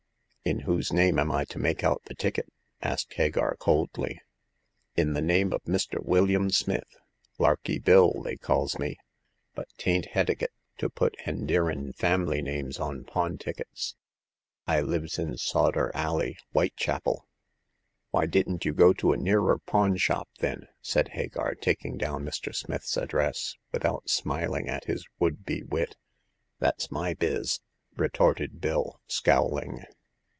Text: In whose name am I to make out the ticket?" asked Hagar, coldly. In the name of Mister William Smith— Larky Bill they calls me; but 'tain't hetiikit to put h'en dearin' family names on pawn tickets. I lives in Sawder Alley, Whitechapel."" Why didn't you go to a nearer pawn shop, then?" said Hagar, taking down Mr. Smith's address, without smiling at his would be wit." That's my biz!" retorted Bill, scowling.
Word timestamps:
In 0.43 0.61
whose 0.61 0.91
name 0.91 1.19
am 1.19 1.31
I 1.31 1.45
to 1.45 1.59
make 1.59 1.83
out 1.83 2.01
the 2.05 2.15
ticket?" 2.15 2.51
asked 2.81 3.13
Hagar, 3.13 3.55
coldly. 3.57 4.19
In 4.97 5.13
the 5.13 5.21
name 5.21 5.53
of 5.53 5.65
Mister 5.67 5.99
William 6.01 6.49
Smith— 6.49 6.97
Larky 7.39 7.77
Bill 7.77 8.23
they 8.23 8.37
calls 8.37 8.79
me; 8.79 8.97
but 9.53 9.67
'tain't 9.77 10.07
hetiikit 10.15 10.47
to 10.79 10.89
put 10.89 11.15
h'en 11.25 11.45
dearin' 11.45 11.93
family 11.93 12.41
names 12.41 12.79
on 12.79 13.03
pawn 13.03 13.37
tickets. 13.37 13.95
I 14.65 14.81
lives 14.81 15.19
in 15.19 15.37
Sawder 15.37 15.91
Alley, 15.93 16.37
Whitechapel."" 16.53 17.27
Why 18.11 18.25
didn't 18.25 18.65
you 18.65 18.73
go 18.73 18.93
to 18.93 19.13
a 19.13 19.17
nearer 19.17 19.59
pawn 19.59 19.95
shop, 19.97 20.27
then?" 20.39 20.67
said 20.81 21.09
Hagar, 21.09 21.53
taking 21.53 21.97
down 21.99 22.25
Mr. 22.25 22.53
Smith's 22.53 22.97
address, 22.97 23.57
without 23.71 24.09
smiling 24.09 24.67
at 24.67 24.85
his 24.85 25.05
would 25.19 25.45
be 25.45 25.61
wit." 25.61 25.97
That's 26.59 26.89
my 26.89 27.13
biz!" 27.13 27.59
retorted 27.95 28.59
Bill, 28.59 28.99
scowling. 29.05 29.83